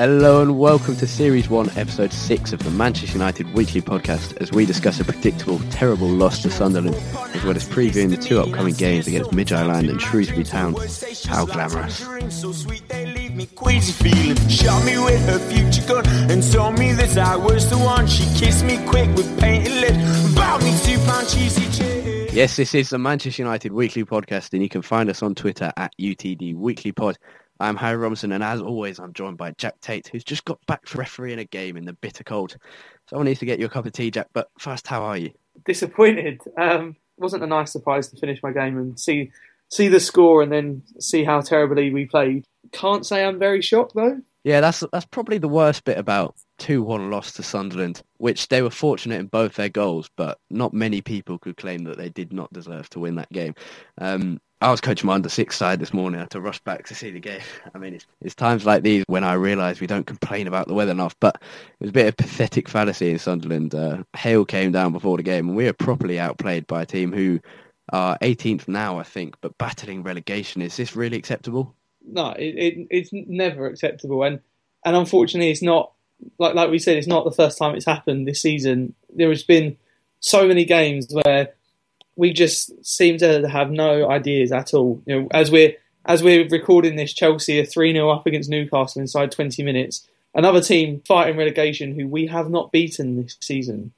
[0.00, 4.50] Hello and welcome to Series 1, Episode 6 of the Manchester United Weekly Podcast as
[4.50, 6.96] we discuss a predictable, terrible loss to Sunderland,
[7.34, 10.74] as well as previewing the two upcoming games against Midtjylland and Shrewsbury Town.
[11.26, 11.98] How glamorous.
[14.48, 18.06] Shot me with her future gun and told me that I was the one.
[18.06, 22.30] She kissed me quick with painted lips, bought me two pound cheesy.
[22.32, 25.70] Yes, this is the Manchester United Weekly Podcast, and you can find us on Twitter
[25.76, 27.18] at UTD Weekly Pod.
[27.60, 30.86] I'm Harry Robinson, and as always, I'm joined by Jack Tate, who's just got back
[30.86, 32.56] from refereeing a game in the bitter cold.
[33.08, 34.28] Someone needs to get you a cup of tea, Jack.
[34.32, 35.30] But first, how are you?
[35.64, 36.40] disappointed.
[36.58, 39.30] Um, wasn't a nice surprise to finish my game and see
[39.68, 42.44] see the score and then see how terribly we played.
[42.72, 44.20] Can't say I'm very shocked though.
[44.42, 48.62] Yeah, that's that's probably the worst bit about two one loss to Sunderland, which they
[48.62, 52.32] were fortunate in both their goals, but not many people could claim that they did
[52.32, 53.54] not deserve to win that game.
[53.98, 56.18] Um, I was coaching my under six side this morning.
[56.18, 57.40] I had to rush back to see the game.
[57.74, 60.74] I mean, it's, it's times like these when I realise we don't complain about the
[60.74, 61.16] weather enough.
[61.20, 63.74] But it was a bit of pathetic fallacy in Sunderland.
[63.74, 67.12] Uh, hail came down before the game, and we were properly outplayed by a team
[67.12, 67.40] who
[67.92, 70.62] are 18th now, I think, but battling relegation.
[70.62, 71.74] Is this really acceptable?
[72.12, 74.40] No, it, it it's never acceptable, and
[74.84, 75.92] and unfortunately, it's not
[76.38, 78.94] like like we said, it's not the first time it's happened this season.
[79.14, 79.76] There has been
[80.20, 81.50] so many games where
[82.16, 85.02] we just seem to have no ideas at all.
[85.06, 89.00] You know, as we're as we're recording this, Chelsea are three 0 up against Newcastle
[89.00, 90.06] inside twenty minutes.
[90.34, 93.92] Another team fighting relegation who we have not beaten this season.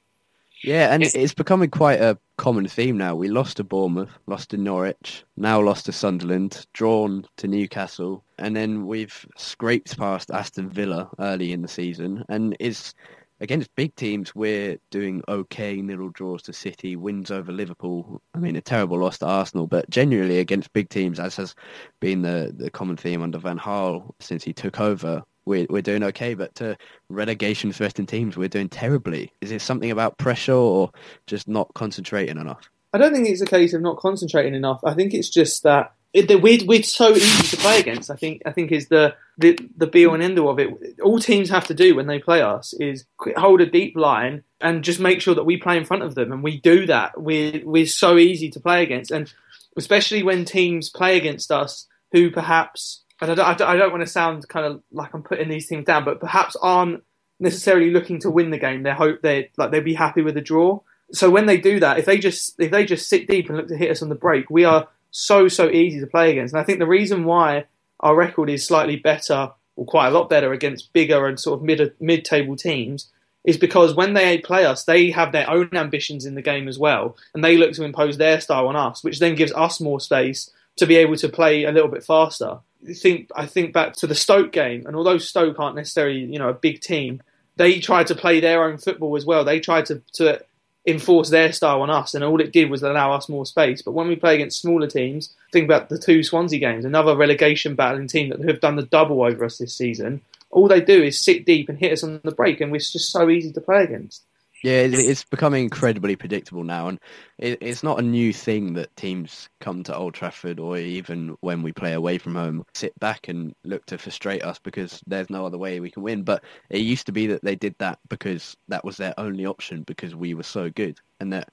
[0.63, 3.15] Yeah, and it's becoming quite a common theme now.
[3.15, 8.55] We lost to Bournemouth, lost to Norwich, now lost to Sunderland, drawn to Newcastle, and
[8.55, 12.23] then we've scraped past Aston Villa early in the season.
[12.29, 12.93] And it's
[13.41, 15.81] against big teams, we're doing okay.
[15.81, 18.21] Nil draws to City, wins over Liverpool.
[18.33, 21.55] I mean, a terrible loss to Arsenal, but generally against big teams, as has
[21.99, 26.03] been the, the common theme under Van Gaal since he took over, we're, we're doing
[26.03, 26.33] okay.
[26.33, 26.77] But to
[27.09, 29.31] relegation threatened teams, we're doing terribly.
[29.41, 30.91] Is it something about pressure or
[31.27, 32.69] just not concentrating enough?
[32.93, 34.81] I don't think it's a case of not concentrating enough.
[34.83, 38.11] I think it's just that it, the, we're, we're so easy to play against.
[38.11, 40.99] I think I think is the, the the be all and end all of it.
[41.01, 43.05] All teams have to do when they play us is
[43.35, 46.31] hold a deep line and just make sure that we play in front of them,
[46.31, 47.19] and we do that.
[47.19, 49.33] We're we're so easy to play against, and
[49.75, 54.07] especially when teams play against us who perhaps and I don't, I don't, want to
[54.07, 57.03] sound kind of like I'm putting these teams down, but perhaps aren't
[57.39, 58.83] necessarily looking to win the game.
[58.83, 60.79] They hope they like they'd be happy with a draw.
[61.11, 63.67] So when they do that, if they just if they just sit deep and look
[63.67, 66.53] to hit us on the break, we are so so easy to play against.
[66.53, 67.65] And I think the reason why
[67.99, 71.65] our record is slightly better, or quite a lot better, against bigger and sort of
[71.65, 73.09] mid mid table teams
[73.43, 76.79] is because when they play us, they have their own ambitions in the game as
[76.79, 79.99] well, and they look to impose their style on us, which then gives us more
[79.99, 82.59] space to be able to play a little bit faster.
[82.87, 86.39] I think I think back to the Stoke game, and although Stoke aren't necessarily you
[86.39, 87.21] know a big team,
[87.55, 89.43] they tried to play their own football as well.
[89.43, 90.43] They tried to, to
[90.85, 93.81] enforce their style on us, and all it did was allow us more space.
[93.81, 97.75] But when we play against smaller teams, think about the two Swansea games, another relegation
[97.75, 100.21] battling team that have done the double over us this season.
[100.51, 103.11] All they do is sit deep and hit us on the break, and we're just
[103.11, 104.23] so easy to play against.
[104.63, 106.99] Yeah, it's becoming incredibly predictable now, and
[107.37, 111.73] it's not a new thing that teams come to Old Trafford or even when we
[111.73, 115.57] play away from home, sit back and look to frustrate us because there's no other
[115.57, 116.23] way we can win.
[116.23, 119.83] But it used to be that they did that because that was their only option
[119.83, 121.49] because we were so good, and that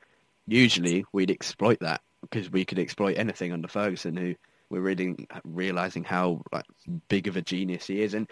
[0.47, 4.37] usually we'd exploit that because we could exploit anything under Ferguson, who
[4.71, 6.65] we're really realizing how like,
[7.09, 8.31] big of a genius he is, and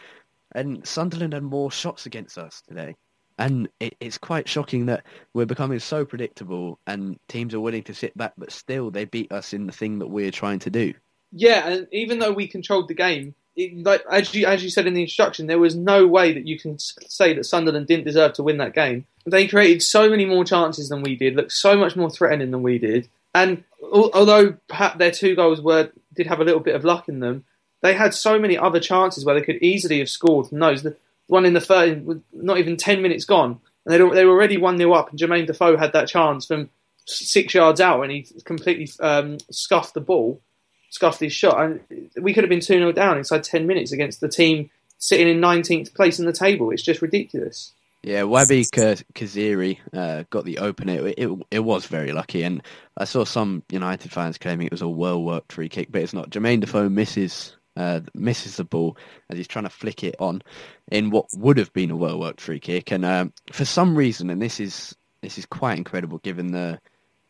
[0.53, 2.95] and Sunderland had more shots against us today.
[3.39, 7.95] And it, it's quite shocking that we're becoming so predictable and teams are willing to
[7.95, 10.95] sit back, but still they beat us in the thing that we're trying to do.
[11.33, 14.87] Yeah, and even though we controlled the game, it, like as you as you said
[14.87, 18.33] in the instruction, there was no way that you can say that Sunderland didn't deserve
[18.35, 19.05] to win that game.
[19.27, 22.63] They created so many more chances than we did, looked so much more threatening than
[22.63, 26.85] we did, and although perhaps their two goals were did have a little bit of
[26.85, 27.45] luck in them,
[27.83, 30.87] they had so many other chances where they could easily have scored from those.
[31.29, 34.57] One in the third, with not even 10 minutes gone, and they, they were already
[34.57, 36.71] 1 0 up, and Jermaine Defoe had that chance from
[37.07, 40.43] six yards out, and he completely um, scuffed the ball,
[40.91, 41.63] scuffed his shot.
[41.63, 41.81] And
[42.21, 45.41] we could have been 2 0 down inside 10 minutes against the team sitting in
[45.41, 46.71] 19th place in the table.
[46.71, 47.73] It's just ridiculous.
[48.03, 48.65] Yeah, Wahbi
[49.15, 51.09] Khazri uh, got the opener.
[51.09, 52.63] It, it, it was very lucky, and
[52.97, 56.15] I saw some United fans claiming it was a well worked free kick, but it's
[56.15, 56.31] not.
[56.31, 58.97] Jermaine Defoe misses uh, misses the ball
[59.31, 60.43] as he's trying to flick it on
[60.91, 64.29] in what would have been a well worked free kick, and um, for some reason,
[64.29, 66.79] and this is this is quite incredible given the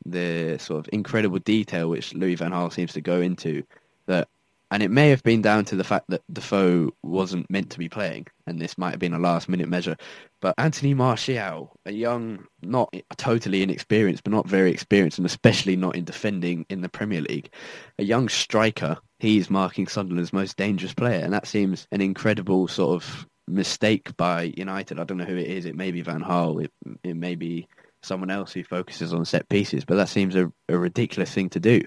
[0.06, 3.62] the sort of incredible detail which Louis Van Gaal seems to go into
[4.06, 4.29] that
[4.70, 7.88] and it may have been down to the fact that Defoe wasn't meant to be
[7.88, 9.97] playing, and this might have been a last minute measure.
[10.41, 15.97] But Anthony Martial, a young, not totally inexperienced, but not very experienced, and especially not
[15.97, 17.50] in defending in the Premier League,
[17.99, 22.94] a young striker, he's marking Sunderland's most dangerous player, and that seems an incredible sort
[22.94, 25.00] of mistake by United.
[25.00, 25.64] I don't know who it is.
[25.64, 26.64] It may be Van Gaal.
[26.64, 26.73] It,
[27.03, 27.67] it may be
[28.03, 31.61] someone else who focuses on set pieces, but that seems a, a ridiculous thing to
[31.61, 31.81] do.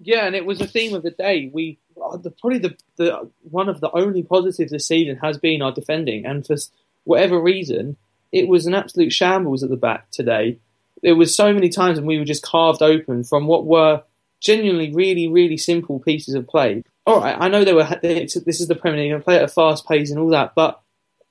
[0.00, 1.50] Yeah, and it was a theme of the day.
[1.52, 5.62] We Uh, the, probably the, the one of the only positives this season has been
[5.62, 6.56] our defending, and for
[7.04, 7.96] whatever reason,
[8.32, 10.58] it was an absolute shambles at the back today.
[11.02, 14.02] There was so many times when we were just carved open from what were
[14.40, 16.82] genuinely really really simple pieces of play.
[17.06, 17.88] All right, I know they were.
[18.02, 20.80] This is the Premier League, and play at a fast pace and all that, but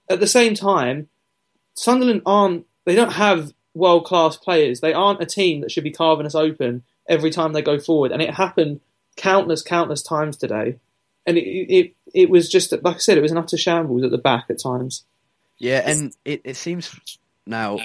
[0.10, 1.10] at the same time,
[1.74, 2.66] Sunderland aren't.
[2.86, 4.80] They don't have world class players.
[4.80, 8.12] They aren't a team that should be carving us open every time they go forward.
[8.12, 8.82] And it happened
[9.18, 10.78] countless, countless times today.
[11.26, 14.12] And it, it, it was just, like I said, it was an utter shambles at
[14.12, 15.04] the back at times.
[15.58, 16.96] Yeah, and it, it seems
[17.46, 17.80] now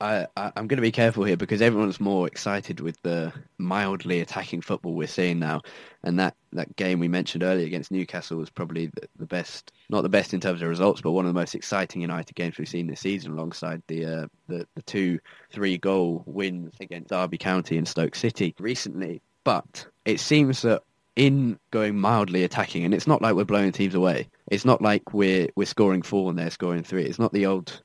[0.00, 4.60] I, am going to be careful here because everyone's more excited with the mildly attacking
[4.60, 5.62] football we're seeing now,
[6.04, 10.02] and that, that game we mentioned earlier against Newcastle was probably the, the best, not
[10.02, 12.68] the best in terms of results, but one of the most exciting United games we've
[12.68, 15.18] seen this season, alongside the uh, the, the two
[15.50, 19.20] three goal wins against Derby County and Stoke City recently.
[19.42, 20.82] But it seems that
[21.16, 24.26] in going mildly attacking, and it's not like we're blowing teams away.
[24.50, 27.04] It's not like we're we're scoring four and they're scoring three.
[27.04, 27.82] It's not the old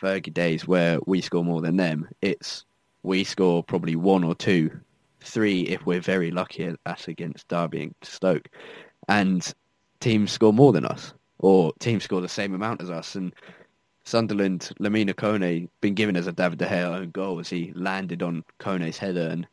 [0.00, 2.08] Fergie days where we score more than them.
[2.22, 2.64] It's
[3.02, 4.70] we score probably one or two,
[5.20, 8.48] three if we're very lucky at against Derby and Stoke,
[9.08, 9.52] and
[9.98, 13.16] teams score more than us, or teams score the same amount as us.
[13.16, 13.34] And
[14.04, 18.22] Sunderland, Lamine Kone, been given as a David De Gea own goal as he landed
[18.22, 19.44] on Kone's header and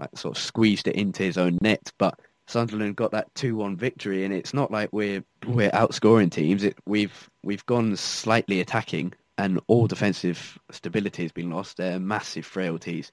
[0.00, 2.18] like sort of squeezed it into his own net, but.
[2.46, 6.64] Sunderland got that two-one victory, and it's not like we're we're outscoring teams.
[6.64, 11.76] It, we've we've gone slightly attacking, and all defensive stability has been lost.
[11.76, 13.10] They're massive frailties.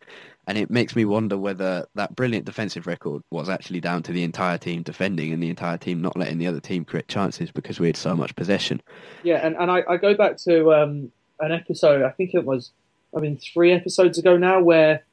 [0.47, 4.23] And it makes me wonder whether that brilliant defensive record was actually down to the
[4.23, 7.79] entire team defending and the entire team not letting the other team create chances because
[7.79, 8.81] we had so much possession.
[9.23, 12.71] Yeah, and, and I, I go back to um, an episode, I think it was,
[13.15, 15.03] I mean, three episodes ago now, where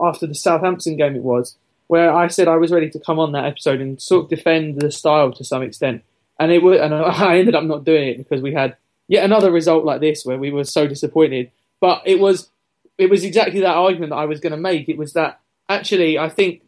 [0.00, 3.32] after the Southampton game it was, where I said I was ready to come on
[3.32, 6.02] that episode and sort of defend the style to some extent.
[6.38, 8.76] And it would, and I ended up not doing it because we had
[9.08, 11.50] yet another result like this where we were so disappointed.
[11.80, 12.50] But it was
[12.96, 14.88] it was exactly that argument that I was going to make.
[14.88, 16.62] It was that actually I think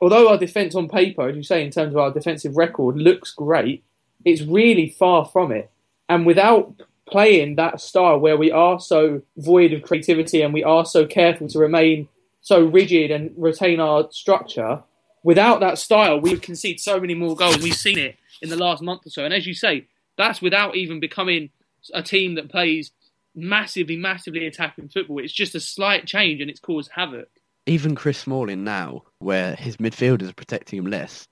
[0.00, 3.32] although our defence on paper, as you say, in terms of our defensive record, looks
[3.32, 3.84] great,
[4.24, 5.70] it's really far from it.
[6.08, 6.74] And without
[7.06, 11.48] playing that style where we are so void of creativity and we are so careful
[11.48, 12.08] to remain
[12.44, 14.82] so rigid and retain our structure,
[15.22, 17.58] without that style, we concede so many more goals.
[17.62, 19.24] We've seen it in the last month or so.
[19.24, 21.48] And as you say, that's without even becoming
[21.94, 22.92] a team that plays
[23.34, 25.20] massively, massively attacking football.
[25.20, 27.28] It's just a slight change and it's caused havoc.
[27.66, 31.26] Even Chris Smalling now, where his midfielders are protecting him less,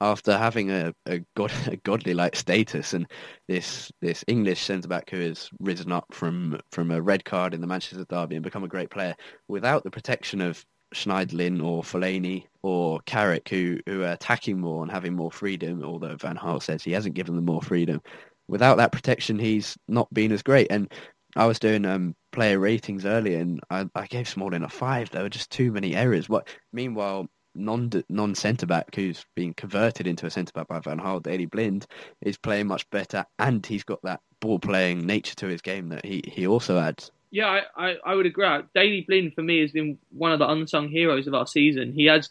[0.00, 3.06] after having a, a, god, a godly like status and
[3.48, 7.60] this this English centre back who has risen up from from a red card in
[7.60, 9.14] the Manchester derby and become a great player
[9.48, 10.64] without the protection of
[10.94, 15.82] Schneiderlin or Fellaini or Carrick who who are attacking more and having more freedom.
[15.82, 18.00] Although Van Gaal says he hasn't given them more freedom,
[18.48, 20.68] without that protection, he's not been as great.
[20.70, 20.90] And
[21.36, 25.10] I was doing um, player ratings earlier, and I, I gave Smalling a five.
[25.10, 26.28] There were just too many errors.
[26.28, 27.28] What meanwhile,
[27.58, 31.46] non non centre back who's been converted into a centre back by Van Gaal, Daley
[31.46, 31.86] Blind,
[32.22, 36.04] is playing much better, and he's got that ball playing nature to his game that
[36.04, 37.10] he, he also adds.
[37.30, 38.46] Yeah, I, I, I would agree.
[38.74, 41.92] Daley Blind for me has been one of the unsung heroes of our season.
[41.92, 42.30] He has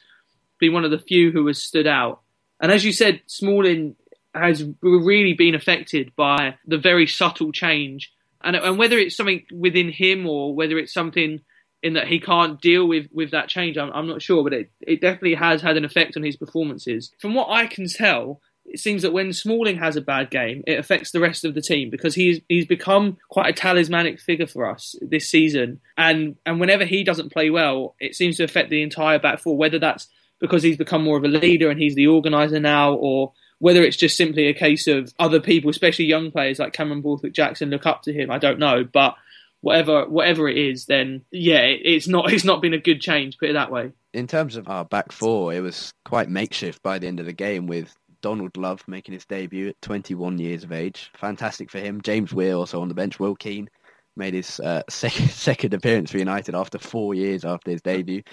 [0.60, 2.22] been one of the few who has stood out.
[2.60, 3.96] And as you said, Smalling
[4.34, 8.12] has really been affected by the very subtle change.
[8.42, 11.42] And, and whether it's something within him or whether it's something
[11.84, 14.44] in that he can't deal with, with that change, I'm, I'm not sure.
[14.44, 17.12] But it, it definitely has had an effect on his performances.
[17.20, 20.78] From what I can tell, it seems that when Smalling has a bad game, it
[20.78, 24.70] affects the rest of the team because he's he's become quite a talismanic figure for
[24.70, 25.80] us this season.
[25.98, 29.58] And and whenever he doesn't play well, it seems to affect the entire back four.
[29.58, 30.08] Whether that's
[30.40, 33.98] because he's become more of a leader and he's the organizer now, or whether it's
[33.98, 37.86] just simply a case of other people, especially young players like Cameron Borthwick Jackson, look
[37.86, 38.30] up to him.
[38.30, 39.16] I don't know, but
[39.62, 43.38] whatever whatever it is, then yeah, it's not it's not been a good change.
[43.38, 43.92] Put it that way.
[44.14, 47.34] In terms of our back four, it was quite makeshift by the end of the
[47.34, 51.12] game with Donald Love making his debut at 21 years of age.
[51.16, 52.02] Fantastic for him.
[52.02, 53.20] James Weir also on the bench.
[53.20, 53.70] Will Keane
[54.16, 58.24] made his uh, second, second appearance for United after four years after his debut.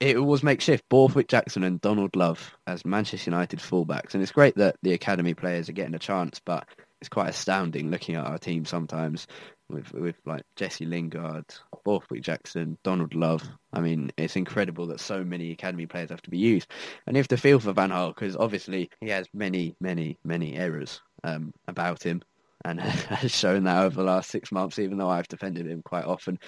[0.00, 0.84] It was makeshift.
[0.88, 4.14] Borthwick Jackson and Donald Love as Manchester United fullbacks.
[4.14, 6.66] And it's great that the academy players are getting a chance, but
[7.00, 9.26] it's quite astounding looking at our team sometimes
[9.72, 11.44] with with like Jesse Lingard,
[11.84, 13.42] Borthwick Jackson, Donald Love.
[13.72, 16.70] I mean, it's incredible that so many academy players have to be used,
[17.06, 20.54] and you have to feel for Van Gaal because obviously he has many, many, many
[20.54, 22.22] errors um, about him,
[22.64, 24.78] and has shown that over the last six months.
[24.78, 26.38] Even though I've defended him quite often,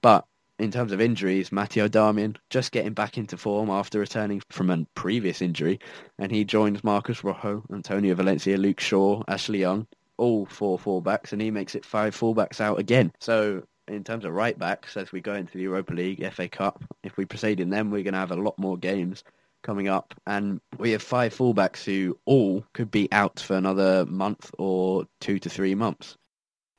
[0.00, 0.24] but
[0.58, 4.84] in terms of injuries, Matteo Darmian just getting back into form after returning from a
[4.94, 5.80] previous injury,
[6.18, 9.86] and he joins Marcus Rojo, Antonio Valencia, Luke Shaw, Ashley Young,
[10.22, 13.12] all four fullbacks, and he makes it five fullbacks out again.
[13.20, 16.84] So in terms of right backs, as we go into the Europa League, FA Cup,
[17.02, 19.24] if we proceed in them, we're going to have a lot more games
[19.64, 24.50] coming up, and we have five fullbacks who all could be out for another month
[24.58, 26.16] or two to three months.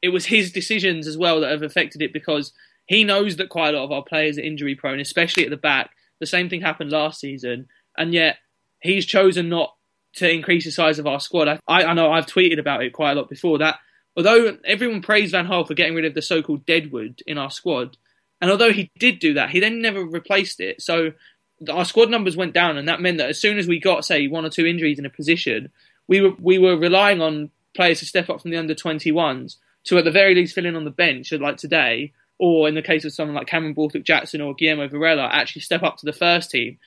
[0.01, 2.53] It was his decisions as well that have affected it because
[2.85, 5.57] he knows that quite a lot of our players are injury prone, especially at the
[5.57, 5.91] back.
[6.19, 8.37] The same thing happened last season, and yet
[8.81, 9.75] he's chosen not
[10.15, 11.59] to increase the size of our squad.
[11.67, 13.79] I, I know I've tweeted about it quite a lot before that.
[14.15, 17.97] Although everyone praised Van Gaal for getting rid of the so-called deadwood in our squad,
[18.39, 20.81] and although he did do that, he then never replaced it.
[20.81, 21.13] So
[21.71, 24.27] our squad numbers went down, and that meant that as soon as we got, say,
[24.27, 25.71] one or two injuries in a position,
[26.07, 29.55] we were we were relying on players to step up from the under 21s
[29.85, 32.81] to at the very least fill in on the bench, like today, or in the
[32.81, 36.13] case of someone like Cameron Borthwick Jackson or Guillermo Varela, actually step up to the
[36.13, 36.77] first team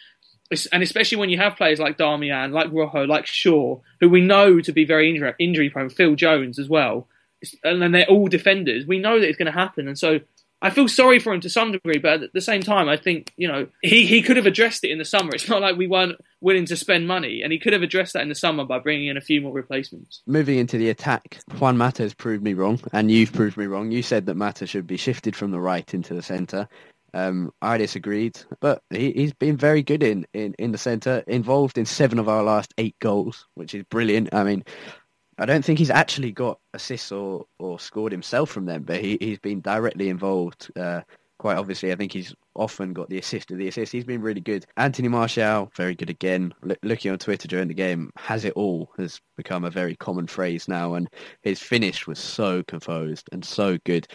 [0.73, 4.61] and especially when you have players like Darmian, like Rojo, like Shaw, who we know
[4.61, 7.09] to be very injury, injury prone, Phil Jones as well,
[7.65, 8.87] and then they're all defenders.
[8.87, 10.21] We know that it's going to happen, and so
[10.63, 13.33] I feel sorry for him to some degree, but at the same time, I think
[13.37, 15.31] you know he he could have addressed it in the summer.
[15.35, 18.23] It's not like we weren't willing to spend money, and he could have addressed that
[18.23, 20.23] in the summer by bringing in a few more replacements.
[20.27, 23.91] Moving into the attack, Juan Mata has proved me wrong, and you've proved me wrong.
[23.91, 26.69] You said that Mata should be shifted from the right into the centre.
[27.17, 31.79] Um, I disagreed, but he, has been very good in, in, in the centre, involved
[31.79, 34.35] in seven of our last eight goals, which is brilliant.
[34.35, 34.63] I mean,
[35.39, 39.17] I don't think he's actually got assists or, or scored himself from them, but he,
[39.19, 40.71] he's been directly involved.
[40.79, 41.01] Uh,
[41.39, 43.93] quite obviously, I think he's often got the assist of the assist.
[43.93, 44.67] He's been really good.
[44.77, 46.53] Anthony Martial, very good again.
[46.69, 50.27] L- looking on Twitter during the game, has it all has become a very common
[50.27, 51.09] phrase now, and
[51.41, 54.07] his finish was so composed and so good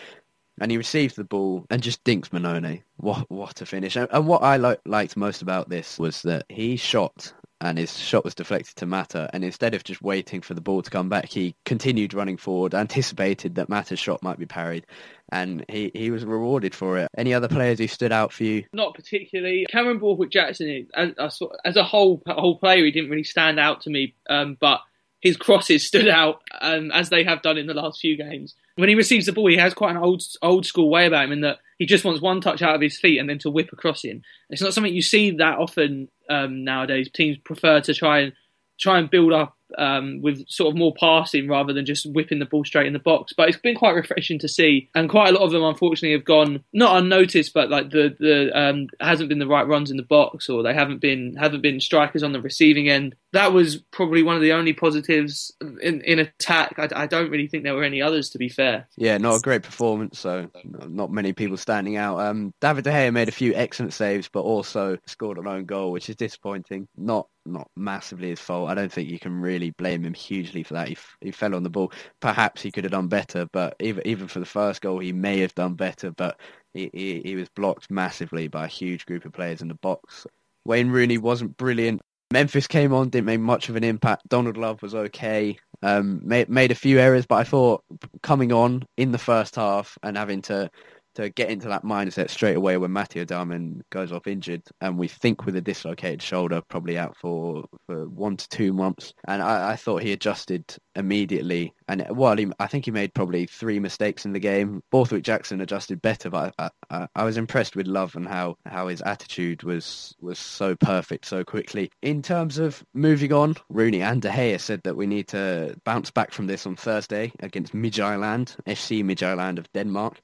[0.61, 2.83] and he receives the ball and just dinks Mannone.
[2.97, 3.97] What what a finish!
[3.97, 7.97] And, and what I lo- liked most about this was that he shot and his
[7.97, 11.09] shot was deflected to Mata, and instead of just waiting for the ball to come
[11.09, 14.85] back, he continued running forward, anticipated that Mata's shot might be parried,
[15.31, 17.07] and he, he was rewarded for it.
[17.15, 18.65] Any other players who stood out for you?
[18.73, 19.67] Not particularly.
[19.69, 23.91] Cameron Borthwick Jackson, as, as a whole whole player, he didn't really stand out to
[23.91, 24.81] me, um, but
[25.19, 28.55] his crosses stood out um, as they have done in the last few games.
[28.75, 31.31] When he receives the ball, he has quite an old old school way about him
[31.33, 33.69] in that he just wants one touch out of his feet and then to whip
[33.73, 34.21] across him.
[34.49, 37.09] It's not something you see that often um, nowadays.
[37.13, 38.33] Teams prefer to try and
[38.79, 42.45] try and build up um, with sort of more passing rather than just whipping the
[42.45, 43.33] ball straight in the box.
[43.35, 46.25] But it's been quite refreshing to see, and quite a lot of them unfortunately have
[46.25, 50.03] gone not unnoticed, but like the the um, hasn't been the right runs in the
[50.03, 53.15] box, or they haven't been haven't been strikers on the receiving end.
[53.33, 56.75] That was probably one of the only positives in, in attack.
[56.77, 58.87] I, I don't really think there were any others, to be fair.
[58.97, 60.19] Yeah, not a great performance.
[60.19, 62.19] So not many people standing out.
[62.19, 65.91] Um, David De Gea made a few excellent saves, but also scored an own goal,
[65.91, 66.89] which is disappointing.
[66.97, 68.69] Not not massively his fault.
[68.69, 70.87] I don't think you can really blame him hugely for that.
[70.87, 71.91] He, he fell on the ball.
[72.19, 75.39] Perhaps he could have done better, but even even for the first goal, he may
[75.39, 76.11] have done better.
[76.11, 76.39] But
[76.73, 80.25] he, he, he was blocked massively by a huge group of players in the box.
[80.65, 82.01] Wayne Rooney wasn't brilliant.
[82.31, 84.29] Memphis came on, didn't make much of an impact.
[84.29, 85.57] Donald Love was okay.
[85.81, 87.83] Um, made made a few errors, but I thought
[88.21, 90.69] coming on in the first half and having to
[91.15, 95.07] to get into that mindset straight away when Matteo Darmian goes off injured, and we
[95.07, 99.13] think with a dislocated shoulder, probably out for, for one to two months.
[99.25, 101.73] And I, I thought he adjusted immediately.
[101.87, 104.83] And well, he, I think he made probably three mistakes in the game.
[104.91, 108.87] Borthwick Jackson adjusted better, but I, I, I was impressed with Love and how, how
[108.87, 111.91] his attitude was was so perfect so quickly.
[112.01, 116.11] In terms of moving on, Rooney and De Gea said that we need to bounce
[116.11, 120.21] back from this on Thursday against Midtjylland, FC Midtjylland of Denmark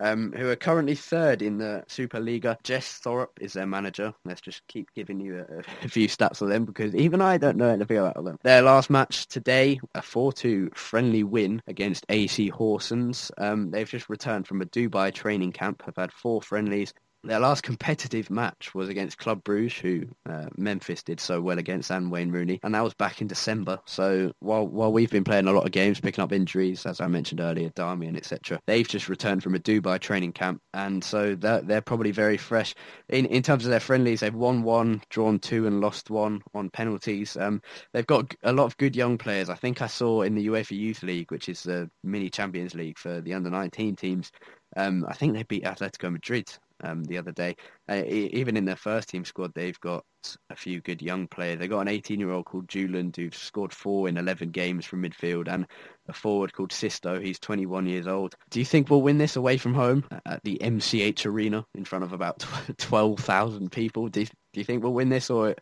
[0.00, 2.56] um, who are currently third in the Superliga.
[2.62, 4.14] Jess Thorup is their manager.
[4.24, 7.56] Let's just keep giving you a, a, few stats of them because even I don't
[7.56, 8.38] know anything about them.
[8.42, 13.30] Their last match today, a 4-2 friendly win against AC Horsens.
[13.38, 16.92] Um, they've just returned from a Dubai training camp, have had four friendlies,
[17.24, 21.90] their last competitive match was against Club Bruges, who uh, Memphis did so well against,
[21.90, 23.78] and Wayne Rooney, and that was back in December.
[23.86, 27.08] So while while we've been playing a lot of games, picking up injuries, as I
[27.08, 31.60] mentioned earlier, Darmian, etc., they've just returned from a Dubai training camp, and so they're,
[31.62, 32.74] they're probably very fresh.
[33.08, 36.70] In in terms of their friendlies, they've won one, drawn two, and lost one on
[36.70, 37.36] penalties.
[37.36, 39.50] Um, they've got a lot of good young players.
[39.50, 42.98] I think I saw in the UEFA Youth League, which is the mini Champions League
[42.98, 44.30] for the under 19 teams.
[44.76, 46.48] Um, I think they beat Atletico Madrid
[46.82, 47.56] um, the other day.
[47.88, 50.04] Uh, even in their first team squad, they've got
[50.50, 51.58] a few good young players.
[51.58, 55.66] They've got an 18-year-old called Julian who's scored four in 11 games from midfield, and
[56.08, 57.20] a forward called Sisto.
[57.20, 58.34] He's 21 years old.
[58.50, 62.04] Do you think we'll win this away from home at the MCH Arena in front
[62.04, 62.44] of about
[62.78, 64.08] 12,000 people?
[64.08, 65.54] Do you, do you think we'll win this, or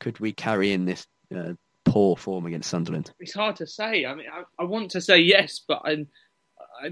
[0.00, 1.54] could we carry in this uh,
[1.84, 3.12] poor form against Sunderland?
[3.20, 4.04] It's hard to say.
[4.04, 6.08] I mean, I, I want to say yes, but I'm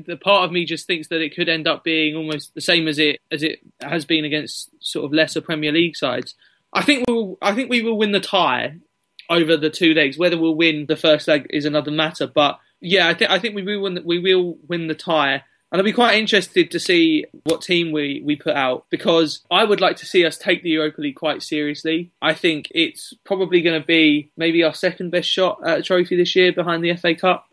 [0.06, 2.88] the part of me just thinks that it could end up being almost the same
[2.88, 6.34] as it as it has been against sort of lesser Premier League sides.
[6.72, 8.76] I think we'll I think we will win the tie
[9.30, 10.18] over the two legs.
[10.18, 12.26] Whether we'll win the first leg is another matter.
[12.26, 13.94] But yeah, I think I think we will win.
[13.94, 15.42] The, we will win the tie.
[15.72, 19.64] And I'll be quite interested to see what team we, we put out because I
[19.64, 22.12] would like to see us take the Europa League quite seriously.
[22.22, 26.14] I think it's probably going to be maybe our second best shot at a trophy
[26.14, 27.48] this year behind the FA Cup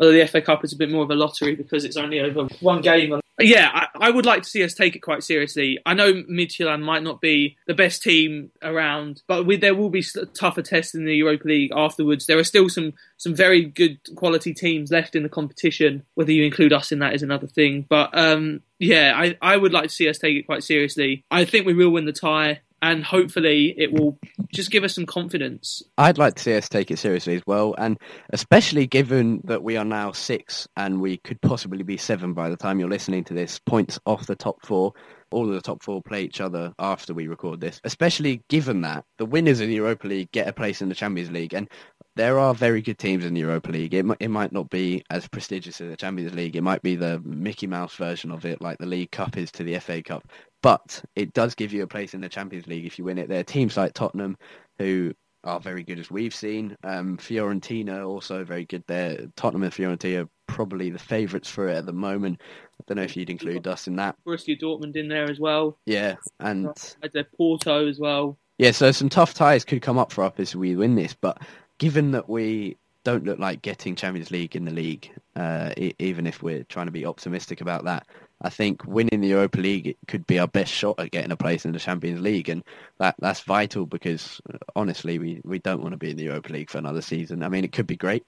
[0.00, 2.44] although the FA Cup is a bit more of a lottery because it's only over
[2.60, 3.20] one game.
[3.38, 5.78] Yeah, I, I would like to see us take it quite seriously.
[5.86, 10.04] I know Midtjylland might not be the best team around, but we, there will be
[10.34, 12.26] tougher tests in the Europa League afterwards.
[12.26, 16.04] There are still some some very good quality teams left in the competition.
[16.14, 17.86] Whether you include us in that is another thing.
[17.88, 21.24] But um, yeah, I, I would like to see us take it quite seriously.
[21.30, 24.18] I think we will win the tie and hopefully it will
[24.52, 25.82] just give us some confidence.
[25.98, 27.98] I'd like to see us take it seriously as well, and
[28.30, 32.56] especially given that we are now six and we could possibly be seven by the
[32.56, 34.92] time you're listening to this, points off the top four.
[35.30, 39.04] All of the top four play each other after we record this, especially given that
[39.18, 41.68] the winners of the Europa League get a place in the Champions League, and
[42.16, 43.94] there are very good teams in the Europa League.
[43.94, 46.56] It, it might not be as prestigious as the Champions League.
[46.56, 49.64] It might be the Mickey Mouse version of it, like the League Cup is to
[49.64, 50.26] the FA Cup.
[50.62, 53.28] But it does give you a place in the Champions League if you win it.
[53.28, 54.36] There are teams like Tottenham
[54.78, 55.14] who
[55.44, 56.76] are very good as we've seen.
[56.84, 59.26] Um, Fiorentina also very good there.
[59.36, 62.40] Tottenham and Fiorentina probably the favourites for it at the moment.
[62.80, 64.16] I don't know if you'd include us in that.
[64.26, 65.78] Borussia Dortmund in there as well.
[65.86, 68.36] Yeah, and uh, Porto as well.
[68.58, 71.14] Yeah, so some tough ties could come up for us if we win this.
[71.14, 71.38] But
[71.78, 76.42] given that we don't look like getting Champions League in the league, uh, even if
[76.42, 78.06] we're trying to be optimistic about that,
[78.42, 81.64] I think winning the Europa League could be our best shot at getting a place
[81.64, 82.64] in the Champions League, and
[82.98, 84.40] that that's vital because
[84.74, 87.42] honestly, we, we don't want to be in the Europa League for another season.
[87.42, 88.24] I mean, it could be great,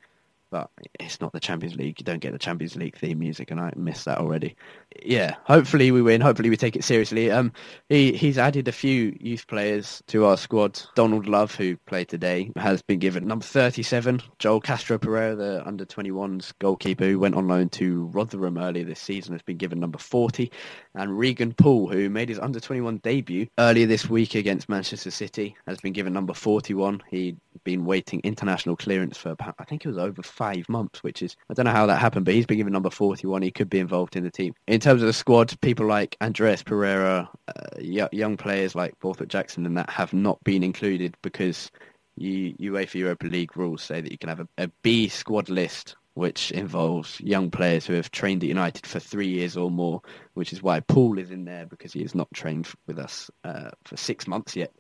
[0.52, 1.98] but it's not the Champions League.
[1.98, 4.54] You don't get the Champions League theme music, and I missed that already.
[5.02, 6.20] Yeah, hopefully we win.
[6.20, 7.30] Hopefully we take it seriously.
[7.30, 7.52] Um,
[7.88, 10.78] he he's added a few youth players to our squad.
[10.94, 14.20] Donald Love, who played today, has been given number 37.
[14.38, 19.00] Joel Castro Pereira, the under 21s goalkeeper, who went on loan to Rotherham earlier this
[19.00, 20.52] season, has been given number 40.
[20.94, 25.56] And Regan Poole, who made his under 21 debut earlier this week against Manchester City,
[25.66, 27.02] has been given number 41.
[27.08, 31.22] He'd been waiting international clearance for about, I think it was over five months, which
[31.22, 33.42] is I don't know how that happened, but he's been given number 41.
[33.42, 34.54] He could be involved in the team.
[34.66, 39.66] In terms of the squad, people like Andreas Pereira, uh, young players like Borthwick Jackson,
[39.66, 41.70] and that have not been included because
[42.16, 45.94] you, UEFA Europa League rules say that you can have a, a B squad list
[46.14, 50.02] which involves young players who have trained at United for three years or more,
[50.34, 53.70] which is why Paul is in there because he has not trained with us uh,
[53.84, 54.72] for six months yet.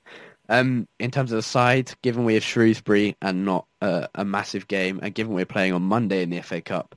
[0.52, 4.68] Um, in terms of the side, given we have Shrewsbury and not uh, a massive
[4.68, 6.94] game, and given we're playing on Monday in the FA Cup,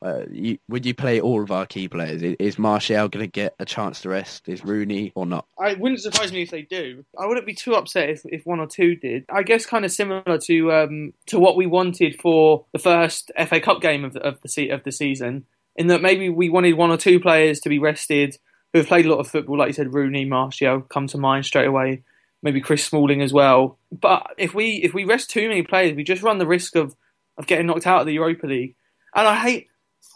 [0.00, 2.22] uh, you, would you play all of our key players?
[2.22, 4.48] Is Martial going to get a chance to rest?
[4.48, 5.46] Is Rooney or not?
[5.58, 7.04] I wouldn't surprise me if they do.
[7.18, 9.26] I wouldn't be too upset if, if one or two did.
[9.28, 13.60] I guess kind of similar to um, to what we wanted for the first FA
[13.60, 15.44] Cup game of the, of the of the season,
[15.76, 18.38] in that maybe we wanted one or two players to be rested
[18.72, 21.44] who have played a lot of football, like you said, Rooney, Martial come to mind
[21.44, 22.02] straight away.
[22.46, 23.78] Maybe Chris Smalling as well.
[23.90, 26.94] But if we if we rest too many players, we just run the risk of,
[27.36, 28.76] of getting knocked out of the Europa League.
[29.14, 29.66] And I hate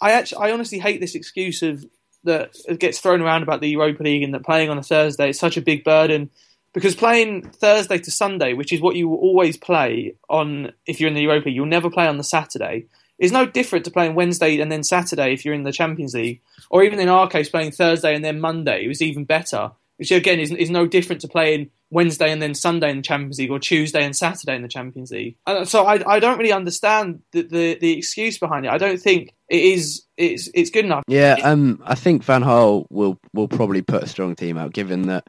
[0.01, 1.85] I actually, I honestly hate this excuse of
[2.25, 5.39] that gets thrown around about the Europa League and that playing on a Thursday is
[5.39, 6.31] such a big burden.
[6.73, 11.09] Because playing Thursday to Sunday, which is what you will always play on if you're
[11.09, 12.87] in the Europa League, you'll never play on the Saturday,
[13.19, 16.41] is no different to playing Wednesday and then Saturday if you're in the Champions League.
[16.71, 20.13] Or even in our case, playing Thursday and then Monday It was even better, which
[20.13, 23.51] again is, is no different to playing Wednesday and then Sunday in the Champions League
[23.51, 25.37] or Tuesday and Saturday in the Champions League.
[25.47, 28.73] And so I, I don't really understand the, the, the excuse behind it.
[28.73, 31.05] I don't think it is it's it's good enough.
[31.09, 35.09] Yeah, um, I think Van Gaal will will probably put a strong team out, given
[35.09, 35.27] that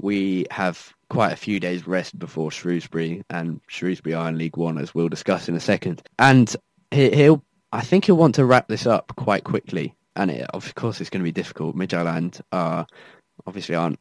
[0.00, 4.78] we have quite a few days rest before Shrewsbury, and Shrewsbury are in League One,
[4.78, 6.02] as we'll discuss in a second.
[6.18, 6.54] And
[6.90, 9.94] he, he'll, I think he'll want to wrap this up quite quickly.
[10.16, 11.76] And it, of course, it's going to be difficult.
[11.76, 12.86] Midtjylland are
[13.46, 13.98] obviously aren't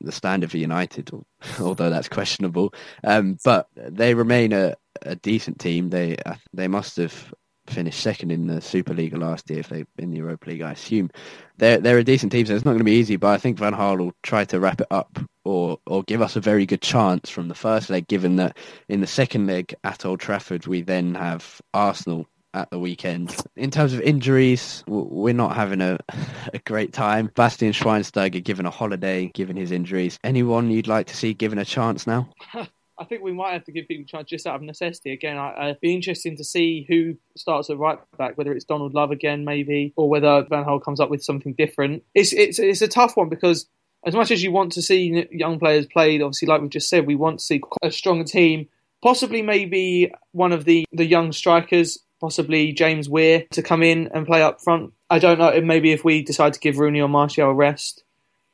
[0.00, 1.10] the standard for United,
[1.60, 2.74] although that's questionable.
[3.04, 5.90] Um, but they remain a, a decent team.
[5.90, 6.16] They
[6.52, 7.32] they must have
[7.66, 10.62] finished second in the Super League last year if they in the Europa League.
[10.62, 11.10] I assume
[11.58, 13.16] they're they're a decent team, so it's not going to be easy.
[13.16, 16.36] But I think Van Gaal will try to wrap it up or or give us
[16.36, 18.08] a very good chance from the first leg.
[18.08, 18.56] Given that
[18.88, 23.36] in the second leg at Old Trafford we then have Arsenal at the weekend.
[23.56, 25.98] In terms of injuries, we're not having a,
[26.54, 27.30] a great time.
[27.34, 30.18] Bastian Schweinsteiger given a holiday, given his injuries.
[30.24, 32.28] Anyone you'd like to see given a chance now?
[32.98, 35.12] I think we might have to give people a chance just out of necessity.
[35.12, 38.94] Again, I, would be interesting to see who starts at right back, whether it's Donald
[38.94, 42.04] Love again, maybe, or whether Van Gaal comes up with something different.
[42.14, 43.66] It's it's it's a tough one because
[44.04, 47.06] as much as you want to see young players played, obviously, like we've just said,
[47.06, 48.68] we want to see a strong team.
[49.02, 54.26] Possibly, maybe one of the the young strikers possibly James Weir to come in and
[54.26, 54.92] play up front.
[55.10, 55.60] I don't know.
[55.60, 58.04] Maybe if we decide to give Rooney or Martial a rest,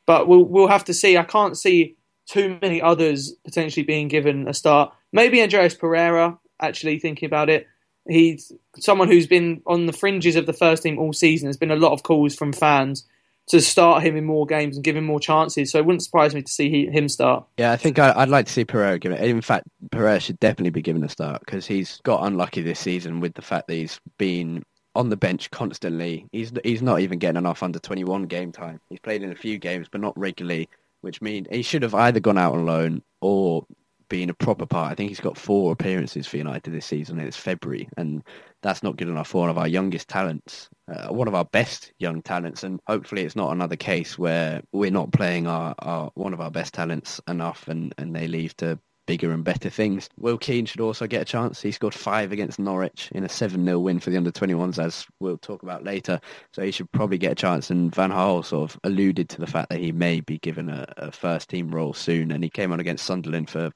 [0.07, 1.17] but we'll we'll have to see.
[1.17, 4.93] I can't see too many others potentially being given a start.
[5.13, 6.39] Maybe Andreas Pereira.
[6.61, 7.69] Actually, thinking about it,
[8.09, 8.51] he's
[8.81, 11.47] someone who's been on the fringes of the first team all season.
[11.47, 13.07] There's been a lot of calls from fans
[13.49, 15.71] to start him in more games and give him more chances.
[15.71, 17.45] So it wouldn't surprise me to see he, him start.
[17.57, 19.21] Yeah, I think I, would like to see Pereira give it.
[19.21, 23.21] In fact, Pereira should definitely be given a start because he's got unlucky this season
[23.21, 24.63] with the fact that he's been
[24.95, 26.27] on the bench constantly.
[26.33, 28.81] He's he's not even getting enough under 21 game time.
[28.91, 30.69] He's played in a few games, but not regularly,
[31.01, 33.65] which means he should have either gone out on loan or
[34.09, 34.93] been a proper part.
[34.93, 37.21] I think he's got four appearances for United this season.
[37.21, 38.23] It's February, and
[38.63, 41.93] that's not good enough for one of our youngest talents, uh, one of our best
[41.99, 42.63] young talents.
[42.63, 46.51] And hopefully, it's not another case where we're not playing our, our one of our
[46.51, 50.09] best talents enough, and, and they leave to bigger and better things.
[50.19, 51.63] Will Keane should also get a chance.
[51.63, 55.63] He scored five against Norwich in a 7-0 win for the under-21s, as we'll talk
[55.63, 56.21] about later.
[56.53, 57.71] So he should probably get a chance.
[57.71, 60.87] And Van Gaal sort of alluded to the fact that he may be given a,
[60.99, 62.31] a first-team role soon.
[62.31, 63.73] And he came on against Sunderland for for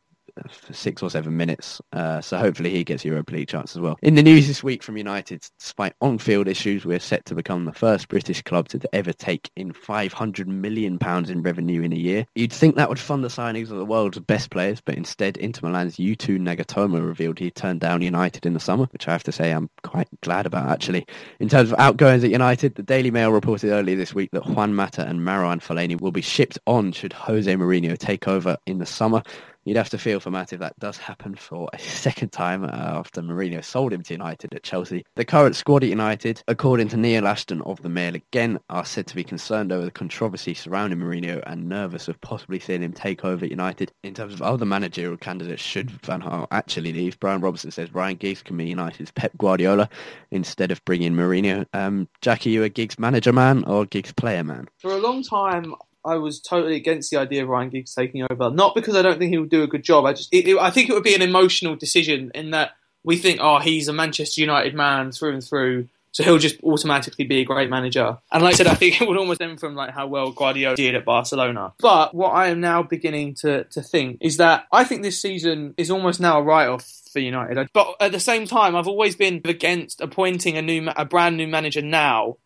[0.70, 1.80] six or seven minutes.
[1.92, 3.98] Uh, so hopefully he gets Europa League chance as well.
[4.02, 7.72] In the news this week from United, despite on-field issues, we're set to become the
[7.72, 12.26] first British club to ever take in 500 million pounds in revenue in a year.
[12.34, 15.68] You'd think that would fund the signings of the world's best players, but instead Inter
[15.68, 19.32] Milan's Yuto Nagatomo revealed he turned down United in the summer, which I have to
[19.32, 21.06] say I'm quite glad about actually.
[21.40, 24.74] In terms of outgoings at United, the Daily Mail reported earlier this week that Juan
[24.74, 28.86] Mata and Marouane Fellaini will be shipped on should Jose Mourinho take over in the
[28.86, 29.22] summer.
[29.64, 33.22] You'd have to feel for Matt if that does happen for a second time after
[33.22, 35.04] Mourinho sold him to United at Chelsea.
[35.14, 39.06] The current squad at United, according to Neil Ashton of the Mail, again are said
[39.06, 43.24] to be concerned over the controversy surrounding Mourinho and nervous of possibly seeing him take
[43.24, 43.92] over United.
[44.02, 48.16] In terms of other managerial candidates, should Van Gaal actually leave, Brian Robertson says Ryan
[48.16, 49.88] Giggs can be United's Pep Guardiola
[50.32, 51.66] instead of bringing Mourinho.
[51.72, 54.68] Um, Jack, are you a Giggs manager man or Giggs player man?
[54.78, 58.50] For a long time, I was totally against the idea of Ryan Giggs taking over.
[58.50, 60.04] Not because I don't think he would do a good job.
[60.04, 62.72] I just, it, it, I think it would be an emotional decision in that
[63.04, 67.24] we think, oh, he's a Manchester United man through and through, so he'll just automatically
[67.24, 68.18] be a great manager.
[68.30, 70.76] And like I said, I think it would almost stem from like how well Guardiola
[70.76, 71.72] did at Barcelona.
[71.78, 75.74] But what I am now beginning to to think is that I think this season
[75.76, 77.68] is almost now a write off for United.
[77.72, 81.46] But at the same time, I've always been against appointing a new, a brand new
[81.46, 82.36] manager now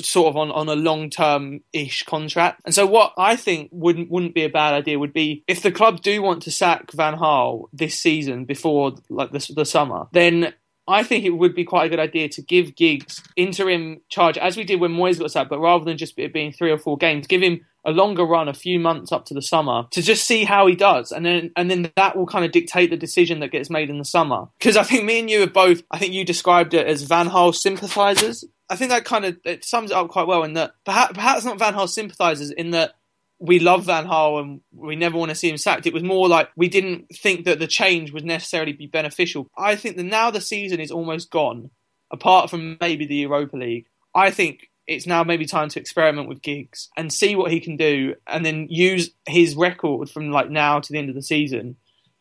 [0.00, 2.62] sort of on, on a long term ish contract.
[2.64, 5.72] And so what I think wouldn't wouldn't be a bad idea would be if the
[5.72, 10.54] club do want to sack Van Gaal this season before like the, the summer, then
[10.88, 14.56] I think it would be quite a good idea to give Giggs interim charge as
[14.56, 16.96] we did when Moyes got sacked, but rather than just it being three or four
[16.96, 20.24] games, give him a longer run, a few months up to the summer, to just
[20.24, 23.40] see how he does, and then and then that will kind of dictate the decision
[23.40, 24.46] that gets made in the summer.
[24.58, 27.28] Because I think me and you are both, I think you described it as Van
[27.28, 28.44] Gaal sympathisers.
[28.68, 31.44] I think that kind of it sums it up quite well in that perhaps, perhaps
[31.44, 32.94] not Van Gaal sympathisers in that
[33.38, 35.86] we love Van Gaal and we never want to see him sacked.
[35.86, 39.48] It was more like we didn't think that the change would necessarily be beneficial.
[39.56, 41.70] I think that now the season is almost gone,
[42.10, 43.86] apart from maybe the Europa League.
[44.14, 47.76] I think it's now maybe time to experiment with Giggs and see what he can
[47.76, 51.76] do, and then use his record from like now to the end of the season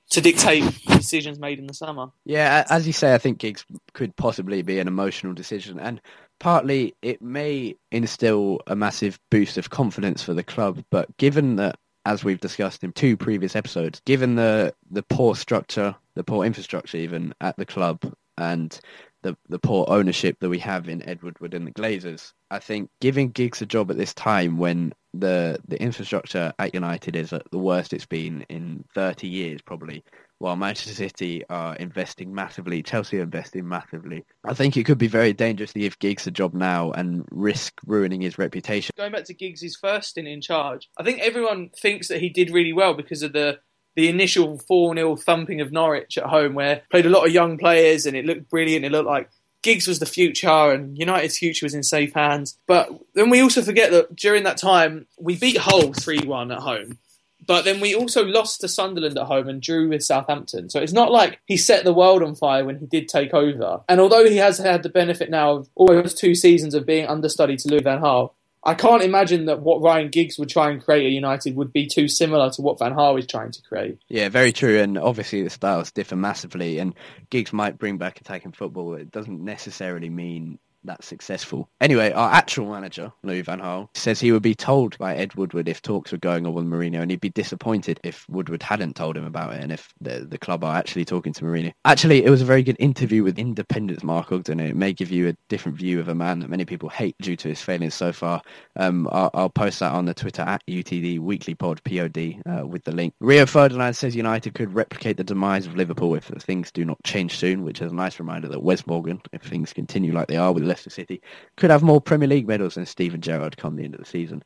[0.10, 2.08] to dictate decisions made in the summer.
[2.26, 6.02] Yeah, as you say, I think Giggs could possibly be an emotional decision, and
[6.40, 10.84] partly it may instill a massive boost of confidence for the club.
[10.90, 15.96] But given that, as we've discussed in two previous episodes, given the the poor structure,
[16.16, 18.02] the poor infrastructure, even at the club,
[18.38, 18.80] and
[19.24, 22.90] the the poor ownership that we have in Ed Woodward and the Glazers, I think
[23.02, 27.50] giving Giggs a job at this time when the the infrastructure at United is at
[27.52, 30.04] the worst it's been in 30 years probably
[30.40, 34.26] while Manchester City are investing massively, Chelsea are investing massively.
[34.44, 37.80] I think it could be very dangerous to give Giggs a job now and risk
[37.86, 38.94] ruining his reputation.
[38.98, 42.52] Going back to Giggs' first stint in charge, I think everyone thinks that he did
[42.52, 43.60] really well because of the
[43.96, 47.58] the initial 4 0 thumping of Norwich at home, where played a lot of young
[47.58, 48.84] players and it looked brilliant.
[48.84, 49.30] It looked like
[49.66, 52.60] Giggs was the future and United's future was in safe hands.
[52.68, 56.60] But then we also forget that during that time, we beat Hull 3 1 at
[56.60, 57.00] home.
[57.48, 60.70] But then we also lost to Sunderland at home and drew with Southampton.
[60.70, 63.82] So it's not like he set the world on fire when he did take over.
[63.88, 67.58] And although he has had the benefit now of almost two seasons of being understudy
[67.58, 68.32] to Louis Van Gaal,
[68.68, 71.86] I can't imagine that what Ryan Giggs would try and create at United would be
[71.86, 74.00] too similar to what Van Gaal is trying to create.
[74.08, 74.80] Yeah, very true.
[74.80, 76.80] And obviously the styles differ massively.
[76.80, 76.96] And
[77.30, 78.96] Giggs might bring back attacking football.
[78.96, 81.70] It doesn't necessarily mean that successful.
[81.82, 85.68] Anyway, our actual manager, Louis Van Gaal, says he would be told by Ed Woodward
[85.68, 89.18] if talks were going on with Mourinho, and he'd be disappointed if Woodward hadn't told
[89.18, 91.74] him about it, and if the, the club are actually talking to Mourinho.
[91.86, 95.12] Actually, it was a very good interview with Independent's Mark Ogden, and it may give
[95.12, 97.94] you a different view of a man that many people hate due to his failings
[97.94, 98.42] so far.
[98.76, 102.84] Um, I'll, I'll, post that on the Twitter at UTD Weekly Pod, POD, uh, with
[102.84, 103.14] the link.
[103.22, 107.38] Rio Ferdinand says United could replicate the demise of Liverpool if things do not change
[107.38, 110.52] soon, which is a nice reminder that Wes Morgan, if things continue like they are
[110.52, 111.22] with Leicester City
[111.56, 114.44] could have more Premier League medals than Steven Gerrard come the end of the season.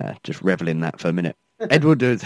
[0.00, 1.36] Uh, just revel in that for a minute.
[1.70, 2.20] Ed Woodward,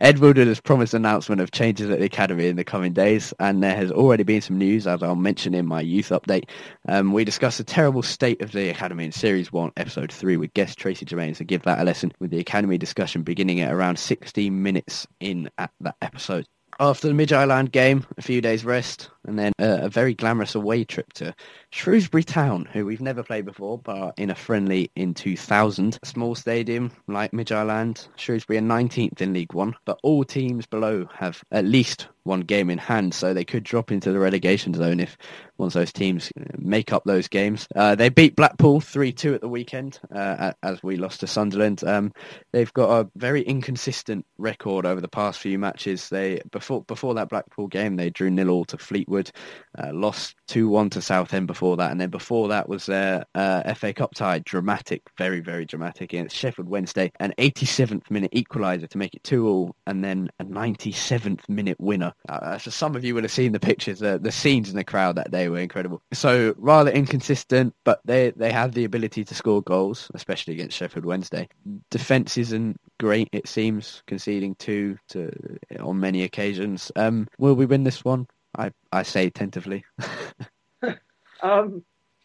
[0.00, 3.62] Ed Woodward has promised announcement of changes at the academy in the coming days, and
[3.62, 6.48] there has already been some news, as I'll mention in my youth update.
[6.88, 10.54] Um, we discussed the terrible state of the academy in Series 1, Episode 3, with
[10.54, 13.96] guest Tracy Germain, so give that a lesson, with the academy discussion beginning at around
[13.96, 16.46] 16 minutes in at that episode.
[16.80, 20.84] After the Midtjylland game, a few days rest, and then a, a, very glamorous away
[20.84, 21.34] trip to
[21.70, 25.98] Shrewsbury Town, who we've never played before, but in a friendly in 2000.
[26.02, 31.06] A small stadium like Midtjylland, Shrewsbury are 19th in League One, but all teams below
[31.14, 35.00] have at least one game in hand, so they could drop into the relegation zone
[35.00, 35.16] if
[35.58, 37.66] once those teams make up those games.
[37.74, 41.82] Uh, they beat Blackpool 3-2 at the weekend, uh, as we lost to Sunderland.
[41.84, 42.12] Um,
[42.52, 46.08] they've got a very inconsistent record over the past few matches.
[46.08, 49.19] They before before that Blackpool game, they drew nil all to Fleetwood
[49.78, 53.92] Uh, lost 2-1 to Southend before that, and then before that was their uh, FA
[53.92, 59.14] Cup tie, dramatic, very, very dramatic, against Sheffield Wednesday, an 87th minute equaliser to make
[59.14, 62.12] it 2-all, and then a 97th minute winner.
[62.28, 64.84] Uh, so some of you will have seen the pictures, uh, the scenes in the
[64.84, 66.02] crowd that day were incredible.
[66.12, 71.04] So rather inconsistent, but they, they have the ability to score goals, especially against Sheffield
[71.04, 71.48] Wednesday.
[71.90, 75.30] Defence isn't great, it seems, conceding two to,
[75.78, 76.90] on many occasions.
[76.96, 78.26] Um, will we win this one?
[78.56, 79.84] I, I say tentatively.
[81.42, 81.84] um,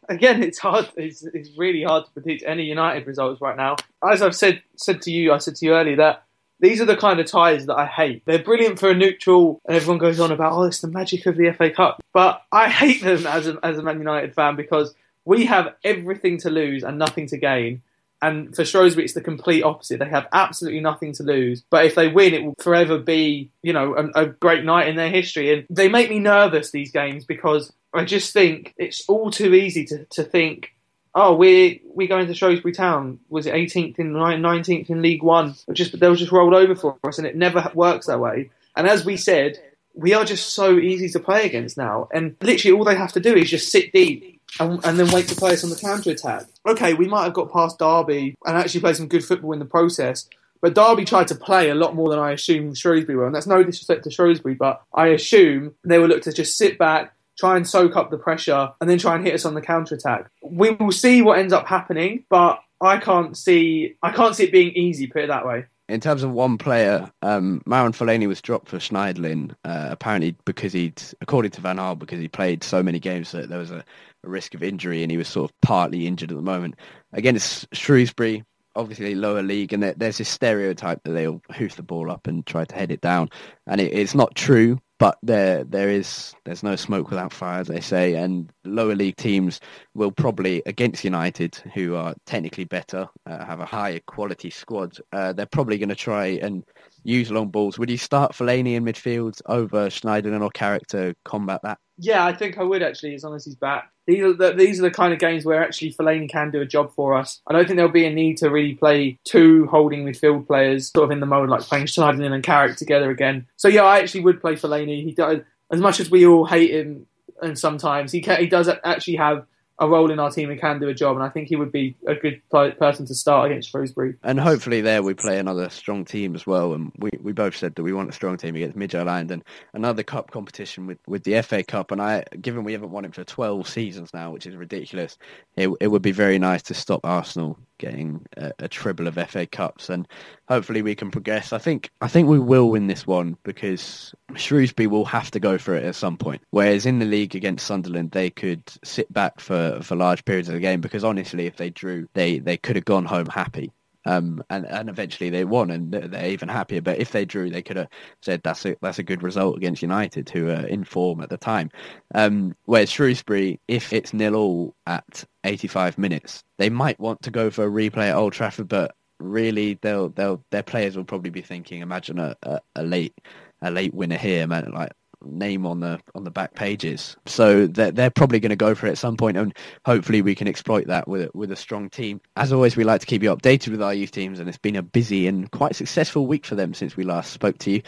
[0.10, 0.90] again, it's hard.
[0.96, 3.76] It's, it's really hard to predict any United results right now.
[4.04, 6.24] As I've said said to you, I said to you earlier that
[6.60, 8.24] these are the kind of ties that I hate.
[8.26, 11.36] They're brilliant for a neutral, and everyone goes on about, oh, it's the magic of
[11.36, 12.02] the FA Cup.
[12.14, 16.38] But I hate them as a, as a Man United fan because we have everything
[16.40, 17.82] to lose and nothing to gain.
[18.22, 20.00] And for Shrewsbury, it's the complete opposite.
[20.00, 21.64] They have absolutely nothing to lose.
[21.70, 24.96] But if they win, it will forever be, you know, a, a, great night in
[24.96, 25.54] their history.
[25.54, 29.86] And they make me nervous, these games, because I just think it's all too easy
[29.86, 30.74] to, to think,
[31.14, 33.20] oh, we're, we're going to Shrewsbury Town.
[33.30, 35.56] Was it 18th in 19th in League One?
[35.74, 38.50] Just, they were just rolled over for us, and it never works that way.
[38.76, 39.60] And as we said,
[39.94, 42.10] we are just so easy to play against now.
[42.14, 45.28] And literally all they have to do is just sit deep and, and, then wait
[45.28, 46.46] to play us on the counter attack.
[46.68, 49.66] Okay, we might have got past Derby and actually played some good football in the
[49.66, 50.30] process.
[50.62, 53.26] But Derby tried to play a lot more than I assume Shrewsbury will.
[53.26, 56.78] And that's no disrespect to Shrewsbury, but I assume they will look to just sit
[56.78, 59.62] back, try and soak up the pressure, and then try and hit us on the
[59.62, 60.30] counter attack.
[60.42, 64.52] We will see what ends up happening, but I can't see I can't see it
[64.52, 68.42] being easy, put it that way in terms of one player, um, Marouane Fellaini was
[68.42, 72.82] dropped for Schneiderlin, uh, apparently because he'd, according to Van Gaal, because he played so
[72.82, 73.86] many games that there was a,
[74.26, 76.76] a, risk of injury and he was sort of partly injured at the moment.
[77.14, 78.44] Against Shrewsbury,
[78.76, 82.66] obviously lower league, and there's this stereotype that they'll hoof the ball up and try
[82.66, 83.30] to head it down,
[83.68, 87.68] and it, it's not true but there there is there's no smoke without fire, as
[87.68, 89.60] they say, and lower league teams
[89.94, 94.98] will probably against United, who are technically better, uh, have a higher quality squad.
[95.12, 96.64] Uh, they're probably going to try and
[97.06, 97.78] use long balls.
[97.80, 101.78] Would you start Fellaini in midfield over Schneiderlin or Carrick to combat that?
[101.98, 103.90] Yeah, I think I would actually, as long as he's back.
[104.08, 106.66] These are the, these are the kind of games where actually Fellaini can do a
[106.66, 107.42] job for us.
[107.48, 111.06] I don't think there'll be a need to really play two holding midfield players sort
[111.06, 113.48] of in the mode like playing Schneiderlin and Carrick together again.
[113.56, 115.04] So yeah, I actually would play Fellaini.
[115.04, 115.40] He does
[115.72, 117.08] as much as we all hate him,
[117.42, 119.46] and sometimes he can, he does actually have
[119.80, 121.16] a role in our team and can do a job.
[121.16, 124.16] And I think he would be a good person to start against Shrewsbury.
[124.24, 126.74] And hopefully there we play another strong team as well.
[126.74, 130.04] And we, we both said that we want a strong team against Midtjylland and another
[130.04, 131.92] cup competition with, with the FA Cup.
[131.92, 135.18] And I, given we haven't won it for 12 seasons now, which is ridiculous,
[135.56, 139.46] it, it would be very nice to stop Arsenal getting a, a treble of FA
[139.46, 140.08] Cups, and
[140.48, 141.54] hopefully we can progress.
[141.54, 145.58] I think I think we will win this one because Shrewsbury will have to go
[145.58, 146.42] for it at some point.
[146.52, 150.56] Whereas in the league against Sunderland, they could sit back for, for large periods of
[150.56, 153.72] the game because honestly, if they drew, they, they could have gone home happy.
[154.08, 156.82] Um, and, and eventually they won and they're even happier.
[156.82, 157.88] But if they drew, they could have
[158.22, 161.38] said that's a that's a good result against United, who are in form at the
[161.38, 161.72] time.
[162.14, 167.50] Um, whereas Shrewsbury, if it's nil all at 85 minutes, they might want to go
[167.50, 171.42] for a replay at Old Trafford, but really they'll they'll their players will probably be
[171.42, 173.16] thinking, imagine a, a, a late
[173.62, 174.72] a late winner here, man.
[174.72, 174.92] Like
[175.26, 177.16] name on the on the back pages.
[177.26, 180.36] So they're, they're probably going to go for it at some point, and hopefully we
[180.36, 182.22] can exploit that with with a strong team.
[182.36, 184.76] As always, we like to keep you updated with our youth teams, and it's been
[184.76, 187.82] a busy and quite successful week for them since we last spoke to you.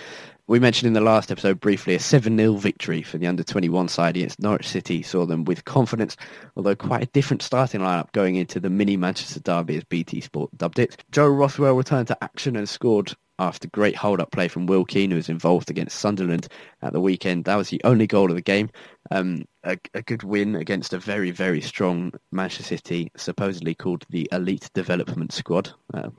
[0.50, 4.42] We mentioned in the last episode briefly a 7-0 victory for the under-21 side against
[4.42, 6.16] Norwich City saw them with confidence,
[6.56, 10.58] although quite a different starting lineup going into the mini Manchester derby as BT Sport
[10.58, 11.04] dubbed it.
[11.12, 15.18] Joe Rothwell returned to action and scored after great hold-up play from Will Keane, who
[15.18, 16.48] was involved against Sunderland
[16.82, 17.46] at the weekend.
[17.46, 18.70] That was the only goal of the game.
[19.12, 24.28] Um, a, a, good win against a very, very strong Manchester City, supposedly called the
[24.32, 25.72] Elite Development Squad.
[25.94, 26.10] Uh,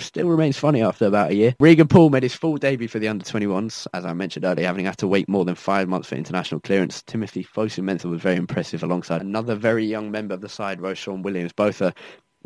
[0.00, 1.54] still remains funny after about a year.
[1.60, 4.98] Regan Poole made his full debut for the under-21s, as I mentioned earlier, having had
[4.98, 7.02] to wait more than five months for international clearance.
[7.02, 11.52] Timothy Fosu-Mensah was very impressive alongside another very young member of the side, Ro-Shaun Williams.
[11.52, 11.94] Both are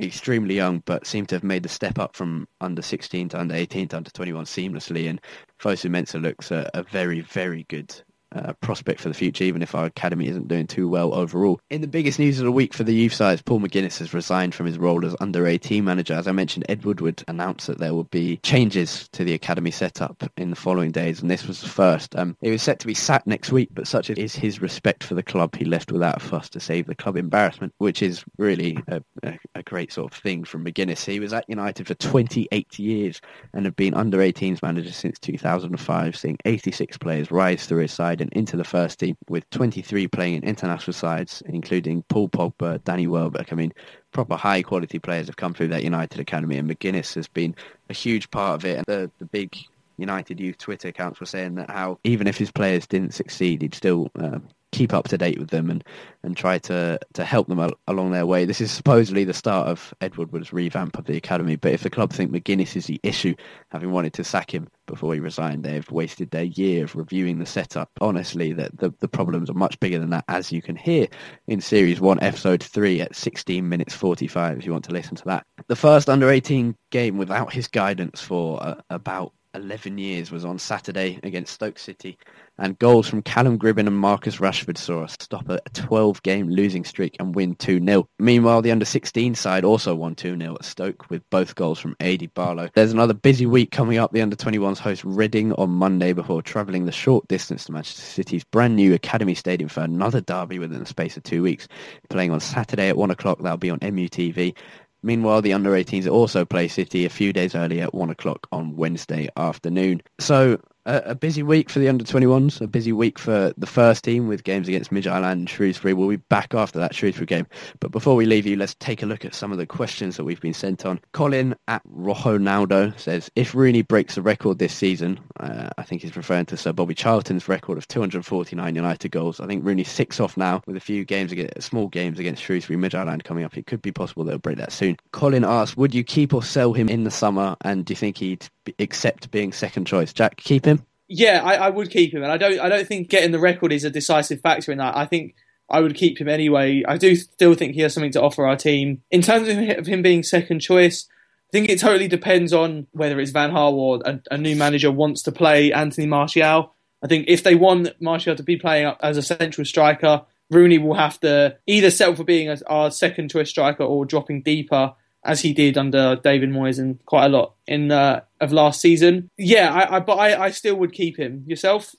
[0.02, 3.54] extremely young, but seem to have made the step up from under 16 to under
[3.54, 5.08] 18 to under 21 seamlessly.
[5.08, 5.20] And
[5.60, 7.94] Fosu-Mensah looks a, a very, very good
[8.34, 11.60] uh, prospect for the future, even if our academy isn't doing too well overall.
[11.70, 14.54] In the biggest news of the week for the youth sides, Paul McGuinness has resigned
[14.54, 16.14] from his role as under 18 manager.
[16.14, 20.22] As I mentioned, Ed Woodward announced that there would be changes to the academy setup
[20.36, 22.16] in the following days, and this was the first.
[22.16, 25.14] Um, he was set to be sacked next week, but such is his respect for
[25.14, 28.78] the club, he left without a fuss to save the club embarrassment, which is really
[28.88, 31.04] a, a, a great sort of thing from McGuinness.
[31.04, 33.20] He was at United for 28 years
[33.52, 38.19] and had been under 18s manager since 2005, seeing 86 players rise through his side
[38.20, 43.06] and into the first team, with 23 playing in international sides, including Paul Pogba, Danny
[43.06, 43.52] Welbeck.
[43.52, 43.72] I mean,
[44.12, 47.54] proper high quality players have come through that United academy, and McGuinness has been
[47.88, 48.78] a huge part of it.
[48.78, 49.56] And the the big
[49.96, 53.74] United youth Twitter accounts were saying that how even if his players didn't succeed, he'd
[53.74, 54.38] still uh,
[54.72, 55.84] keep up to date with them and,
[56.22, 58.44] and try to, to help them al- along their way.
[58.44, 61.90] This is supposedly the start of Ed Woodward's revamp of the academy, but if the
[61.90, 63.34] club think McGuinness is the issue,
[63.70, 67.46] having wanted to sack him before he resigned, they've wasted their year of reviewing the
[67.46, 67.90] setup.
[68.00, 71.06] Honestly, that the, the problems are much bigger than that, as you can hear
[71.46, 75.24] in Series 1, Episode 3 at 16 minutes 45 if you want to listen to
[75.26, 75.46] that.
[75.68, 81.18] The first under-18 game without his guidance for uh, about 11 years was on Saturday
[81.22, 82.18] against Stoke City,
[82.58, 87.16] and goals from Callum Gribben and Marcus Rashford saw us stop a 12-game losing streak
[87.18, 88.04] and win 2-0.
[88.18, 92.68] Meanwhile, the under-16 side also won 2-0 at Stoke with both goals from Adi Barlow.
[92.74, 94.12] There's another busy week coming up.
[94.12, 98.76] The under-21s host Reading on Monday before travelling the short distance to Manchester City's brand
[98.76, 101.66] new Academy Stadium for another derby within the space of two weeks.
[102.08, 104.54] Playing on Saturday at 1 o'clock, that'll be on MUTV.
[105.02, 108.76] Meanwhile, the under 18s also play City a few days earlier at 1 o'clock on
[108.76, 110.02] Wednesday afternoon.
[110.18, 114.28] So a, busy week for the under 21s, a busy week for the first team
[114.28, 115.94] with games against Midtjylland and Shrewsbury.
[115.94, 117.46] We'll be back after that Shrewsbury game.
[117.80, 120.24] But before we leave you, let's take a look at some of the questions that
[120.24, 121.00] we've been sent on.
[121.12, 126.16] Colin at Rojonaldo says, if Rooney breaks the record this season, uh, I think he's
[126.16, 129.40] referring to Sir Bobby Charlton's record of 249 United goals.
[129.40, 132.78] I think Rooney's six off now with a few games, against, small games against Shrewsbury,
[132.78, 133.56] Midtjylland coming up.
[133.56, 134.96] It could be possible they'll break that soon.
[135.12, 137.56] Colin asks, would you keep or sell him in the summer?
[137.62, 138.48] And do you think he'd
[138.78, 140.12] accept being second choice?
[140.12, 140.84] Jack, keep him?
[141.08, 142.60] Yeah, I, I, would keep him, and I don't.
[142.60, 144.96] I don't think getting the record is a decisive factor in that.
[144.96, 145.34] I think
[145.68, 146.84] I would keep him anyway.
[146.86, 150.02] I do still think he has something to offer our team in terms of him
[150.02, 151.08] being second choice.
[151.48, 154.92] I think it totally depends on whether it's Van Gaal or a, a new manager
[154.92, 156.74] wants to play Anthony Martial.
[157.02, 160.94] I think if they want Martial to be playing as a central striker, Rooney will
[160.94, 164.94] have to either settle for being our second choice striker or dropping deeper
[165.24, 169.30] as he did under David Moyes and quite a lot in uh, of last season.
[169.36, 171.44] Yeah, I, I but I, I still would keep him.
[171.46, 171.94] Yourself?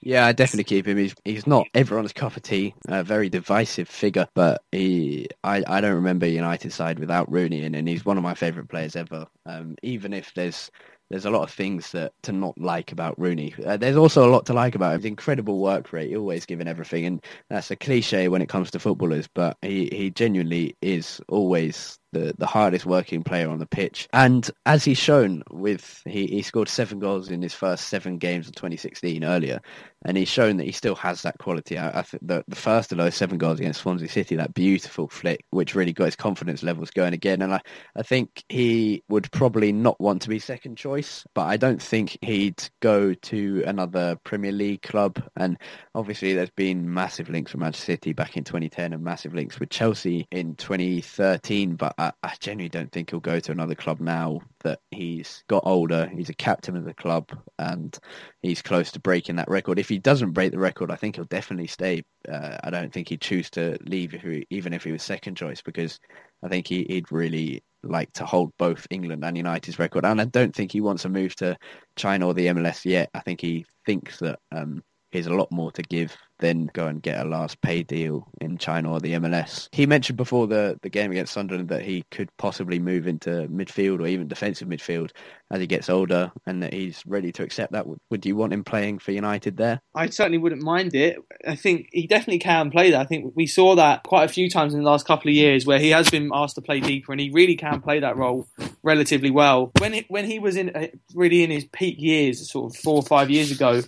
[0.00, 0.98] Yeah, I definitely keep him.
[0.98, 2.74] He's he's not everyone's cup of tea.
[2.88, 7.74] A very divisive figure, but he I, I don't remember United side without Rooney in,
[7.74, 9.26] and he's one of my favourite players ever.
[9.46, 10.70] Um, even if there's
[11.10, 13.54] there's a lot of things that to not like about Rooney.
[13.64, 15.02] Uh, there's also a lot to like about him.
[15.02, 18.78] The incredible work rate, always giving everything, and that's a cliche when it comes to
[18.78, 19.28] footballers.
[19.32, 24.08] But he, he genuinely is always the, the hardest working player on the pitch.
[24.12, 28.48] And as he's shown with, he, he scored seven goals in his first seven games
[28.48, 29.60] of 2016 earlier.
[30.04, 31.76] And he's shown that he still has that quality.
[31.76, 35.08] I, I think the, the first of those seven goals against Swansea City, that beautiful
[35.08, 37.42] flick, which really got his confidence levels going again.
[37.42, 37.60] And I,
[37.96, 42.16] I think he would probably not want to be second choice, but I don't think
[42.22, 45.22] he'd go to another Premier League club.
[45.36, 45.58] And
[45.94, 49.70] obviously there's been massive links with Manchester City back in 2010 and massive links with
[49.70, 51.74] Chelsea in 2013.
[51.74, 55.62] But I, I genuinely don't think he'll go to another club now that he's got
[55.66, 56.06] older.
[56.14, 57.98] He's a captain of the club and
[58.42, 59.78] he's close to breaking that record.
[59.78, 62.02] If he doesn't break the record, I think he'll definitely stay.
[62.28, 65.36] Uh, I don't think he'd choose to leave if he, even if he was second
[65.36, 65.98] choice because
[66.42, 70.04] I think he, would really like to hold both England and United's record.
[70.04, 71.56] And I don't think he wants to move to
[71.96, 73.08] China or the MLS yet.
[73.14, 77.02] I think he thinks that um, he's a lot more to give than go and
[77.02, 79.68] get a last pay deal in China or the MLS.
[79.72, 84.00] He mentioned before the, the game against Sunderland that he could possibly move into midfield
[84.00, 85.10] or even defensive midfield
[85.50, 87.86] as he gets older and that he's ready to accept that.
[88.10, 89.80] Would you want him playing for United there?
[89.94, 91.18] I certainly wouldn't mind it.
[91.46, 93.00] I think he definitely can play that.
[93.00, 95.64] I think we saw that quite a few times in the last couple of years
[95.64, 98.46] where he has been asked to play deeper and he really can play that role
[98.82, 99.70] relatively well.
[99.78, 102.96] When it, when he was in uh, really in his peak years, sort of four
[102.96, 103.82] or five years ago,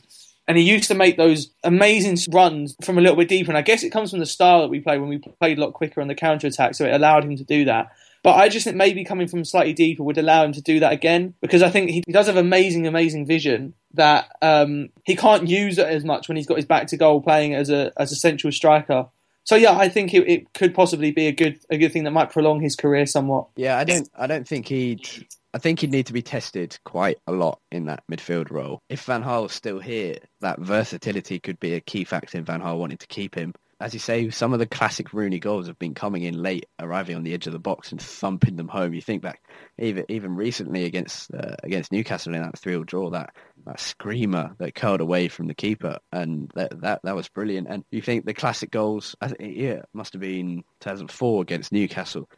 [0.48, 3.50] and he used to make those amazing runs from a little bit deeper.
[3.50, 5.60] And I guess it comes from the style that we play when we played a
[5.60, 7.92] lot quicker on the counter attack, so it allowed him to do that.
[8.22, 10.92] But I just think maybe coming from slightly deeper would allow him to do that
[10.92, 15.78] again because I think he, does have amazing, amazing vision that um, he can't use
[15.78, 18.16] it as much when he's got his back to goal playing as a as a
[18.16, 19.06] central striker.
[19.48, 22.10] So yeah, I think it, it could possibly be a good a good thing that
[22.10, 23.46] might prolong his career somewhat.
[23.56, 25.08] Yeah, I don't I don't think he'd
[25.54, 28.82] I think he'd need to be tested quite a lot in that midfield role.
[28.90, 32.76] If Van Gaal's still here, that versatility could be a key factor in Van Gaal
[32.76, 33.54] wanting to keep him.
[33.80, 37.16] As you say, some of the classic Rooney goals have been coming in late, arriving
[37.16, 38.92] on the edge of the box and thumping them home.
[38.92, 39.40] You think back,
[39.78, 43.30] even even recently against uh, against Newcastle in that three-all draw, that
[43.68, 47.68] that screamer that curled away from the keeper, and that that, that was brilliant.
[47.68, 52.28] And you think the classic goals, I think, yeah, must have been 2004 against Newcastle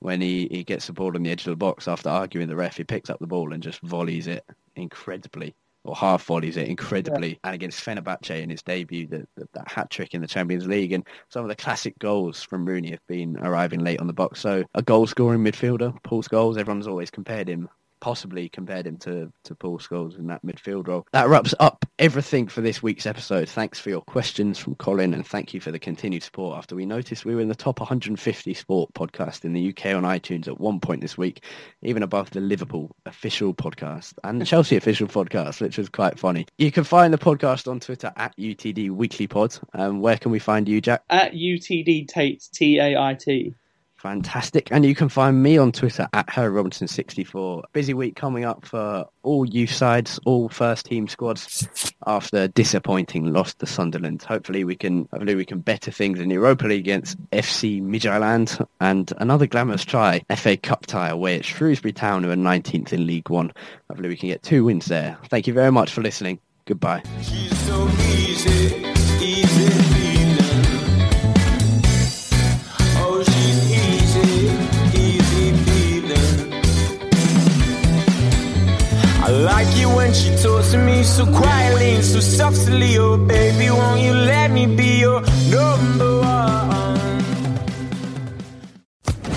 [0.00, 2.56] when he, he gets the ball on the edge of the box after arguing the
[2.56, 5.54] ref, he picks up the ball and just volleys it incredibly.
[5.84, 7.30] or half volleys it incredibly.
[7.30, 7.38] Yeah.
[7.44, 10.92] And against Fenerbahce in his debut, the, the, that hat trick in the Champions League,
[10.92, 14.40] and some of the classic goals from Rooney have been arriving late on the box.
[14.40, 17.68] So a goal scoring midfielder, Paul Scholes, everyone's always compared him
[18.00, 21.06] possibly compared him to, to Paul Scholes in that midfield role.
[21.12, 23.48] That wraps up everything for this week's episode.
[23.48, 26.86] Thanks for your questions from Colin and thank you for the continued support after we
[26.86, 30.58] noticed we were in the top 150 sport podcast in the UK on iTunes at
[30.58, 31.44] one point this week,
[31.82, 36.46] even above the Liverpool official podcast and the Chelsea official podcast, which was quite funny.
[36.58, 39.58] You can find the podcast on Twitter at UTD Weekly Pod.
[39.74, 41.02] Um, where can we find you, Jack?
[41.10, 43.54] At UTD Tait, T-A-I-T.
[44.00, 44.68] Fantastic.
[44.70, 47.64] And you can find me on Twitter at Harry Robinson64.
[47.74, 51.68] Busy week coming up for all youth sides, all first team squads
[52.06, 54.22] after disappointing loss to Sunderland.
[54.22, 59.12] Hopefully we can hopefully we can better things in Europa League against FC Midtjylland and
[59.18, 63.28] another glamorous try, FA Cup tie away at Shrewsbury Town who are 19th in League
[63.28, 63.52] One.
[63.88, 65.18] Hopefully we can get two wins there.
[65.28, 66.40] Thank you very much for listening.
[66.64, 67.02] Goodbye.
[81.20, 82.96] So quietly and so softly.
[82.98, 87.20] Oh, baby, won't you let me be your number one?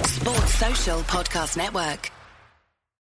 [0.06, 2.12] Sports Social Podcast Network.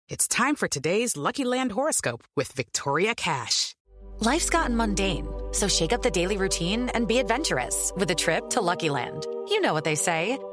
[0.09, 3.75] It's time for today's Lucky Land horoscope with Victoria Cash.
[4.19, 8.49] Life's gotten mundane, so shake up the daily routine and be adventurous with a trip
[8.51, 9.25] to Lucky Land.
[9.49, 10.37] You know what they say.